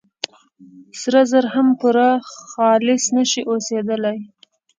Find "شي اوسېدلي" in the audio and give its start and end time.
3.31-4.17